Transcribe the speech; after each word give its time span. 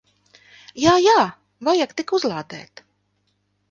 Jā. 0.85 0.95
Jā. 1.09 1.27
Vajag 1.69 1.97
tik 2.01 2.19
uzlādēt. 2.21 2.87